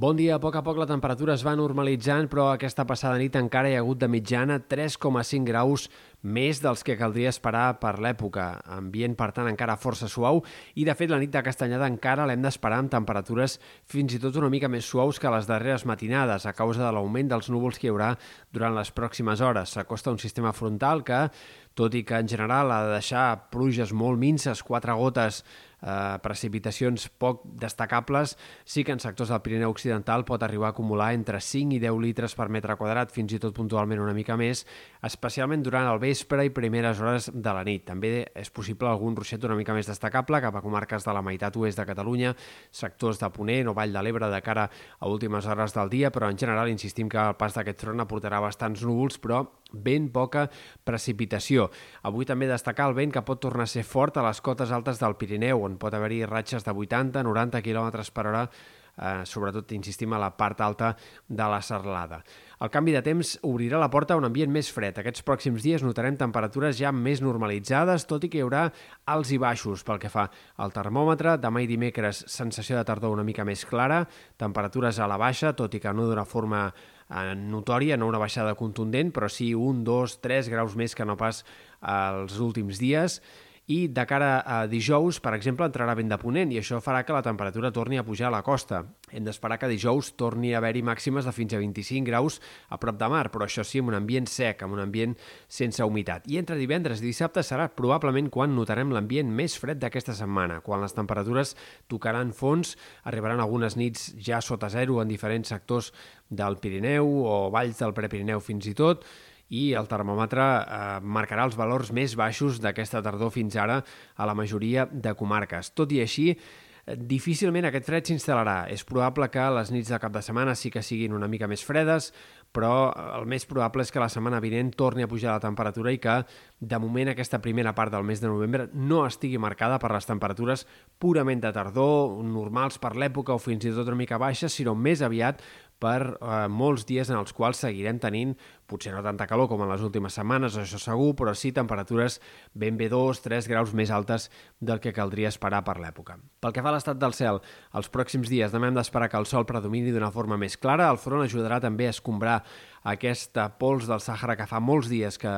Bon 0.00 0.16
dia, 0.16 0.38
a 0.38 0.40
poc 0.40 0.54
a 0.56 0.62
poc 0.64 0.78
la 0.80 0.86
temperatura 0.88 1.34
es 1.36 1.42
va 1.44 1.52
normalitzant, 1.60 2.24
però 2.32 2.46
aquesta 2.54 2.86
passada 2.88 3.18
nit 3.20 3.34
encara 3.36 3.68
hi 3.68 3.74
ha 3.76 3.82
hagut 3.82 3.98
de 4.00 4.06
mitjana 4.08 4.56
3,5 4.72 5.44
graus 5.44 5.82
més 6.22 6.60
dels 6.60 6.82
que 6.84 6.96
caldria 7.00 7.30
esperar 7.32 7.78
per 7.80 7.94
l'època. 8.02 8.60
Ambient, 8.76 9.16
per 9.16 9.30
tant, 9.36 9.48
encara 9.50 9.78
força 9.80 10.08
suau 10.10 10.42
i, 10.74 10.84
de 10.84 10.94
fet, 10.96 11.10
la 11.10 11.20
nit 11.22 11.32
de 11.32 11.42
Castanyada 11.44 11.88
encara 11.88 12.26
l'hem 12.28 12.42
d'esperar 12.44 12.82
amb 12.82 12.92
temperatures 12.92 13.58
fins 13.90 14.14
i 14.16 14.20
tot 14.22 14.36
una 14.40 14.50
mica 14.52 14.68
més 14.68 14.88
suaus 14.88 15.20
que 15.20 15.32
les 15.32 15.48
darreres 15.48 15.86
matinades 15.88 16.46
a 16.46 16.54
causa 16.56 16.84
de 16.84 16.92
l'augment 16.92 17.30
dels 17.32 17.50
núvols 17.52 17.80
que 17.80 17.88
hi 17.88 17.94
haurà 17.94 18.12
durant 18.52 18.76
les 18.76 18.92
pròximes 18.92 19.40
hores. 19.40 19.76
S'acosta 19.76 20.12
un 20.12 20.20
sistema 20.20 20.52
frontal 20.52 21.04
que, 21.06 21.26
tot 21.74 21.94
i 21.94 22.04
que 22.04 22.18
en 22.18 22.28
general 22.28 22.72
ha 22.72 22.84
de 22.84 22.94
deixar 22.98 23.50
pluges 23.52 23.92
molt 23.96 24.18
minces, 24.20 24.62
quatre 24.66 24.92
gotes 24.98 25.44
eh, 25.80 26.18
precipitacions 26.22 27.06
poc 27.20 27.44
destacables, 27.60 28.36
sí 28.64 28.84
que 28.84 28.92
en 28.92 29.00
sectors 29.00 29.30
del 29.32 29.42
Pirineu 29.44 29.72
Occidental 29.72 30.26
pot 30.28 30.42
arribar 30.42 30.70
a 30.70 30.74
acumular 30.74 31.12
entre 31.14 31.40
5 31.40 31.76
i 31.76 31.80
10 31.82 32.00
litres 32.02 32.36
per 32.36 32.50
metre 32.52 32.76
quadrat, 32.76 33.12
fins 33.14 33.32
i 33.32 33.40
tot 33.42 33.56
puntualment 33.56 34.02
una 34.02 34.16
mica 34.16 34.36
més, 34.36 34.66
especialment 35.06 35.64
durant 35.64 35.88
el 35.88 35.98
vespre 35.98 36.09
i 36.10 36.50
primeres 36.50 37.00
hores 37.00 37.30
de 37.32 37.52
la 37.52 37.62
nit. 37.64 37.84
També 37.86 38.26
és 38.34 38.50
possible 38.50 38.88
algun 38.88 39.16
ruixet 39.16 39.44
una 39.44 39.56
mica 39.56 39.74
més 39.74 39.86
destacable 39.86 40.40
cap 40.40 40.56
a 40.56 40.62
comarques 40.62 41.04
de 41.04 41.12
la 41.12 41.22
meitat 41.22 41.56
oest 41.56 41.78
de 41.78 41.86
Catalunya, 41.86 42.34
sectors 42.70 43.20
de 43.20 43.30
Ponent 43.30 43.68
o 43.68 43.74
Vall 43.74 43.92
de 43.92 44.02
l'Ebre 44.02 44.30
de 44.30 44.40
cara 44.42 44.68
a 44.98 45.08
últimes 45.08 45.46
hores 45.46 45.74
del 45.74 45.90
dia, 45.90 46.10
però 46.10 46.30
en 46.30 46.38
general 46.38 46.68
insistim 46.68 47.08
que 47.08 47.18
el 47.18 47.36
pas 47.36 47.54
d'aquest 47.54 47.86
front 47.86 48.00
aportarà 48.00 48.40
bastants 48.40 48.82
núvols, 48.82 49.18
però 49.18 49.44
ben 49.72 50.10
poca 50.10 50.48
precipitació. 50.84 51.70
Avui 52.02 52.26
també 52.26 52.48
destacar 52.50 52.88
el 52.90 52.98
vent 52.98 53.14
que 53.14 53.22
pot 53.22 53.40
tornar 53.40 53.68
a 53.68 53.70
ser 53.70 53.84
fort 53.84 54.16
a 54.18 54.26
les 54.26 54.40
cotes 54.40 54.70
altes 54.70 54.98
del 54.98 55.16
Pirineu, 55.16 55.62
on 55.64 55.78
pot 55.78 55.94
haver-hi 55.94 56.24
ratxes 56.26 56.66
de 56.66 56.74
80-90 56.74 57.62
km 57.62 58.04
per 58.12 58.26
hora 58.26 58.48
eh, 58.96 59.22
sobretot, 59.26 59.72
insistim, 59.72 60.12
a 60.12 60.20
la 60.20 60.30
part 60.36 60.60
alta 60.60 60.94
de 61.28 61.48
la 61.48 61.60
serlada. 61.62 62.20
El 62.60 62.68
canvi 62.68 62.92
de 62.92 63.00
temps 63.00 63.38
obrirà 63.48 63.78
la 63.80 63.88
porta 63.90 64.14
a 64.14 64.20
un 64.20 64.26
ambient 64.28 64.52
més 64.52 64.68
fred. 64.72 64.98
Aquests 65.00 65.24
pròxims 65.24 65.64
dies 65.64 65.84
notarem 65.84 66.18
temperatures 66.20 66.76
ja 66.76 66.92
més 66.92 67.22
normalitzades, 67.24 68.04
tot 68.10 68.26
i 68.26 68.28
que 68.28 68.40
hi 68.40 68.44
haurà 68.44 68.66
alts 69.08 69.32
i 69.32 69.40
baixos 69.40 69.84
pel 69.86 70.00
que 70.02 70.12
fa 70.12 70.26
al 70.60 70.74
termòmetre. 70.74 71.38
Demà 71.40 71.64
i 71.64 71.70
dimecres, 71.70 72.24
sensació 72.28 72.76
de 72.76 72.84
tardor 72.84 73.16
una 73.16 73.24
mica 73.24 73.46
més 73.48 73.64
clara, 73.64 74.04
temperatures 74.36 75.00
a 75.00 75.08
la 75.08 75.20
baixa, 75.20 75.54
tot 75.56 75.74
i 75.74 75.80
que 75.80 75.94
no 75.96 76.08
d'una 76.10 76.28
forma 76.28 76.66
eh, 76.68 77.34
notòria, 77.34 77.96
no 77.96 78.10
una 78.12 78.20
baixada 78.20 78.56
contundent, 78.58 79.14
però 79.16 79.30
sí 79.32 79.54
un, 79.54 79.84
dos, 79.84 80.20
tres 80.20 80.52
graus 80.52 80.76
més 80.76 80.94
que 80.94 81.08
no 81.08 81.16
pas 81.16 81.44
els 81.80 82.36
últims 82.44 82.76
dies 82.76 83.22
i 83.70 83.86
de 83.86 84.02
cara 84.08 84.40
a 84.42 84.64
dijous, 84.66 85.20
per 85.22 85.30
exemple, 85.36 85.68
entrarà 85.68 85.94
vent 85.94 86.08
de 86.10 86.16
ponent 86.18 86.50
i 86.50 86.58
això 86.58 86.80
farà 86.82 87.04
que 87.06 87.14
la 87.14 87.22
temperatura 87.22 87.70
torni 87.70 88.00
a 88.00 88.02
pujar 88.02 88.26
a 88.26 88.34
la 88.34 88.42
costa. 88.42 88.80
Hem 89.14 89.22
d'esperar 89.22 89.60
que 89.62 89.68
dijous 89.70 90.08
torni 90.18 90.50
a 90.50 90.58
haver-hi 90.58 90.82
màximes 90.82 91.28
de 91.28 91.34
fins 91.36 91.54
a 91.54 91.60
25 91.62 92.08
graus 92.08 92.40
a 92.68 92.80
prop 92.82 92.98
de 92.98 93.10
mar, 93.12 93.28
però 93.30 93.46
això 93.46 93.62
sí, 93.62 93.78
amb 93.78 93.92
un 93.92 93.98
ambient 94.00 94.26
sec, 94.26 94.64
amb 94.66 94.74
un 94.74 94.82
ambient 94.82 95.14
sense 95.46 95.86
humitat. 95.86 96.26
I 96.26 96.40
entre 96.42 96.58
divendres 96.58 96.98
i 96.98 97.06
dissabte 97.06 97.46
serà 97.46 97.68
probablement 97.70 98.32
quan 98.34 98.56
notarem 98.58 98.90
l'ambient 98.90 99.30
més 99.30 99.54
fred 99.62 99.78
d'aquesta 99.78 100.18
setmana, 100.18 100.58
quan 100.66 100.82
les 100.82 100.96
temperatures 100.96 101.54
tocaran 101.86 102.34
fons, 102.34 102.74
arribaran 103.06 103.38
algunes 103.38 103.78
nits 103.78 104.10
ja 104.18 104.42
sota 104.42 104.72
zero 104.74 104.98
en 104.98 105.14
diferents 105.14 105.54
sectors 105.54 105.94
del 106.26 106.58
Pirineu 106.58 107.06
o 107.22 107.42
valls 107.54 107.78
del 107.78 107.94
Prepirineu 107.94 108.42
fins 108.42 108.66
i 108.66 108.74
tot, 108.74 109.06
i 109.50 109.70
el 109.78 109.90
termòmetre 109.90 110.46
eh, 110.46 110.80
marcarà 111.02 111.44
els 111.48 111.58
valors 111.58 111.92
més 111.94 112.16
baixos 112.18 112.62
d'aquesta 112.62 113.02
tardor 113.02 113.32
fins 113.34 113.58
ara 113.58 113.80
a 114.16 114.26
la 114.28 114.34
majoria 114.38 114.86
de 114.90 115.14
comarques. 115.18 115.74
Tot 115.74 115.92
i 115.92 116.00
així, 116.04 116.30
eh, 116.30 116.96
Difícilment 116.96 117.68
aquest 117.68 117.86
fred 117.86 118.08
s'instal·larà. 118.08 118.64
És 118.72 118.82
probable 118.88 119.28
que 119.30 119.42
les 119.54 119.70
nits 119.70 119.90
de 119.92 119.98
cap 120.02 120.12
de 120.14 120.22
setmana 120.22 120.56
sí 120.58 120.70
que 120.70 120.82
siguin 120.82 121.12
una 121.14 121.28
mica 121.28 121.46
més 121.46 121.62
fredes, 121.62 122.10
però 122.50 122.90
el 123.18 123.28
més 123.30 123.46
probable 123.46 123.84
és 123.84 123.92
que 123.94 124.02
la 124.02 124.08
setmana 124.10 124.40
vinent 124.42 124.72
torni 124.74 125.04
a 125.04 125.10
pujar 125.10 125.36
la 125.36 125.42
temperatura 125.42 125.92
i 125.94 126.00
que, 126.02 126.16
de 126.58 126.78
moment, 126.82 127.12
aquesta 127.12 127.38
primera 127.42 127.74
part 127.76 127.92
del 127.94 128.06
mes 128.06 128.20
de 128.20 128.26
novembre 128.26 128.68
no 128.74 129.04
estigui 129.06 129.38
marcada 129.38 129.78
per 129.78 129.92
les 129.94 130.08
temperatures 130.08 130.66
purament 130.98 131.42
de 131.44 131.52
tardor, 131.54 132.18
normals 132.26 132.80
per 132.82 132.96
l'època 132.96 133.36
o 133.36 133.42
fins 133.42 133.68
i 133.68 133.74
tot 133.76 133.86
una 133.86 134.00
mica 134.02 134.18
baixes, 134.18 134.52
sinó 134.52 134.74
més 134.74 135.02
aviat 135.02 135.44
per 135.80 136.00
eh, 136.02 136.46
molts 136.52 136.84
dies 136.88 137.08
en 137.10 137.20
els 137.20 137.32
quals 137.36 137.62
seguirem 137.64 138.00
tenint, 138.02 138.34
potser 138.70 138.94
no 138.94 139.02
tanta 139.02 139.26
calor 139.26 139.48
com 139.50 139.64
en 139.64 139.70
les 139.72 139.82
últimes 139.82 140.14
setmanes, 140.16 140.56
això 140.60 140.78
segur, 140.80 141.12
però 141.18 141.34
sí 141.34 141.50
temperatures 141.56 142.20
ben 142.54 142.78
bé 142.78 142.88
2-3 142.92 143.50
graus 143.50 143.74
més 143.74 143.90
altes 143.90 144.28
del 144.60 144.80
que 144.80 144.94
caldria 144.94 145.32
esperar 145.32 145.64
per 145.66 145.80
l'època. 145.82 146.20
Pel 146.40 146.54
que 146.54 146.62
fa 146.62 146.70
a 146.70 146.76
l'estat 146.78 147.00
del 147.00 147.16
cel, 147.16 147.42
els 147.76 147.90
pròxims 147.92 148.30
dies 148.30 148.54
demà 148.54 148.70
hem 148.70 148.78
d'esperar 148.78 149.10
que 149.10 149.18
el 149.18 149.28
sol 149.28 149.48
predomini 149.48 149.92
d'una 149.92 150.12
forma 150.14 150.38
més 150.40 150.56
clara, 150.56 150.88
el 150.90 151.00
front 151.02 151.26
ajudarà 151.26 151.60
també 151.60 151.90
a 151.90 151.96
escombrar 151.96 152.40
aquesta 152.82 153.50
pols 153.60 153.84
del 153.88 154.00
Sàhara 154.00 154.36
que 154.38 154.46
fa 154.48 154.60
molts 154.64 154.88
dies 154.88 155.18
que 155.20 155.30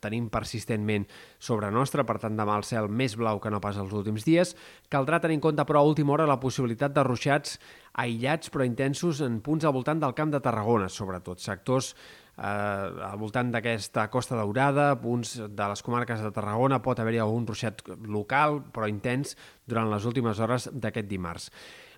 tenim 0.00 0.30
persistentment 0.32 1.04
sobre 1.38 1.70
nostra, 1.70 2.06
per 2.08 2.18
tant 2.22 2.38
demà 2.38 2.56
el 2.56 2.64
cel 2.64 2.88
més 2.88 3.16
blau 3.20 3.40
que 3.42 3.52
no 3.52 3.60
pas 3.60 3.76
els 3.76 3.92
últims 3.92 4.24
dies. 4.24 4.54
Caldrà 4.92 5.20
tenir 5.20 5.36
en 5.36 5.44
compte 5.44 5.66
però 5.68 5.82
a 5.82 5.90
última 5.90 6.14
hora 6.16 6.28
la 6.28 6.40
possibilitat 6.40 6.94
de 6.96 7.04
ruixats 7.04 7.58
aïllats 7.96 8.52
però 8.52 8.64
intensos 8.64 9.22
en 9.24 9.40
punts 9.44 9.64
al 9.64 9.74
voltant 9.76 10.00
del 10.00 10.16
Camp 10.16 10.32
de 10.32 10.40
Tarragona, 10.44 10.88
sobretot 10.92 11.40
sectors 11.40 11.94
eh, 12.36 13.08
al 13.08 13.16
voltant 13.20 13.50
d'aquesta 13.54 14.06
Costa 14.12 14.36
Daurada, 14.38 14.92
punts 15.00 15.36
de 15.48 15.70
les 15.72 15.82
comarques 15.82 16.22
de 16.22 16.32
Tarragona, 16.34 16.82
pot 16.84 17.00
haver-hi 17.00 17.22
algun 17.24 17.48
ruixat 17.48 17.82
local 18.06 18.60
però 18.72 18.88
intens 18.90 19.36
durant 19.66 19.90
les 19.92 20.06
últimes 20.08 20.40
hores 20.40 20.70
d'aquest 20.72 21.08
dimarts. 21.10 21.50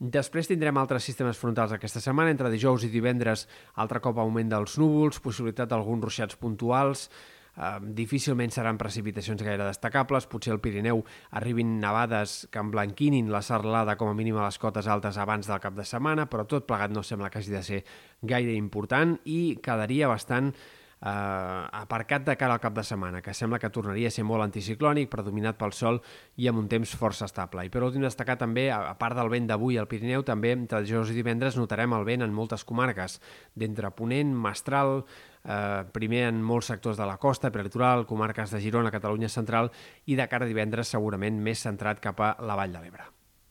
Després 0.00 0.48
tindrem 0.48 0.78
altres 0.80 1.04
sistemes 1.04 1.36
frontals 1.36 1.74
aquesta 1.76 2.00
setmana, 2.00 2.32
entre 2.32 2.48
dijous 2.48 2.86
i 2.86 2.88
divendres, 2.88 3.44
altre 3.76 4.00
cop 4.00 4.16
augment 4.22 4.48
dels 4.48 4.78
núvols, 4.80 5.20
possibilitat 5.20 5.68
d'alguns 5.68 6.06
ruixats 6.06 6.38
puntuals, 6.40 7.10
difícilment 7.82 8.52
seran 8.54 8.78
precipitacions 8.78 9.42
gaire 9.42 9.66
destacables, 9.66 10.26
potser 10.30 10.54
al 10.54 10.60
Pirineu 10.62 11.02
arribin 11.36 11.78
nevades 11.82 12.48
que 12.50 12.62
emblanquinin 12.62 13.30
la 13.32 13.42
serlada 13.42 13.96
com 14.00 14.10
a 14.10 14.16
mínim 14.16 14.38
a 14.38 14.46
les 14.46 14.58
cotes 14.58 14.88
altes 14.88 15.18
abans 15.18 15.50
del 15.50 15.60
cap 15.60 15.76
de 15.76 15.84
setmana, 15.84 16.28
però 16.30 16.46
tot 16.48 16.68
plegat 16.68 16.94
no 16.94 17.02
sembla 17.02 17.30
que 17.30 17.42
hagi 17.42 17.52
de 17.52 17.62
ser 17.66 17.84
gaire 18.22 18.54
important 18.54 19.18
i 19.24 19.58
quedaria 19.62 20.08
bastant 20.08 20.54
eh, 21.00 21.68
aparcat 21.80 22.24
de 22.26 22.36
cara 22.36 22.54
al 22.54 22.60
cap 22.60 22.74
de 22.76 22.84
setmana, 22.84 23.22
que 23.22 23.34
sembla 23.34 23.58
que 23.58 23.70
tornaria 23.70 24.08
a 24.08 24.14
ser 24.14 24.24
molt 24.24 24.44
anticiclònic, 24.44 25.10
predominat 25.12 25.58
pel 25.60 25.72
sol 25.76 26.00
i 26.36 26.48
amb 26.50 26.60
un 26.60 26.68
temps 26.68 26.94
força 27.00 27.26
estable. 27.28 27.64
I 27.64 27.72
per 27.72 27.84
últim 27.86 28.04
destacar 28.04 28.36
també, 28.40 28.68
a 28.72 28.94
part 29.00 29.16
del 29.18 29.32
vent 29.32 29.48
d'avui 29.50 29.78
al 29.80 29.88
Pirineu, 29.90 30.24
també 30.26 30.52
entre 30.56 30.82
dijous 30.84 31.10
i 31.10 31.16
divendres 31.16 31.56
notarem 31.56 31.96
el 31.96 32.04
vent 32.08 32.26
en 32.26 32.34
moltes 32.34 32.64
comarques, 32.64 33.20
d'entre 33.54 33.92
Ponent, 33.96 34.34
Mestral, 34.34 35.04
eh, 35.44 35.84
primer 35.92 36.26
en 36.28 36.42
molts 36.42 36.72
sectors 36.72 37.00
de 37.00 37.06
la 37.08 37.16
costa, 37.18 37.50
prelitoral, 37.50 38.06
comarques 38.06 38.50
de 38.50 38.60
Girona, 38.60 38.92
Catalunya 38.92 39.28
central, 39.28 39.72
i 40.06 40.16
de 40.16 40.28
cara 40.28 40.44
a 40.44 40.50
divendres 40.50 40.92
segurament 40.92 41.40
més 41.40 41.64
centrat 41.64 42.00
cap 42.00 42.20
a 42.20 42.36
la 42.40 42.58
Vall 42.58 42.72
de 42.76 42.84
l'Ebre. 42.84 43.19